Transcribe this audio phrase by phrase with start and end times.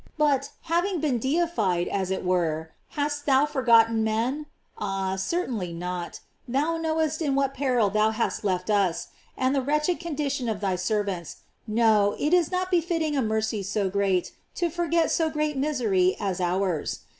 [0.17, 4.47] But, having been deified, as it were, hast thou for gotten men?
[4.79, 6.21] Ah, certainly not.
[6.47, 10.75] Thou kuowest in what peril thou hast left us, and the wretched condition of thy
[10.75, 16.17] servants; no, it is not befitting a mercy so great, to forget so great misery
[16.19, 17.01] as ours.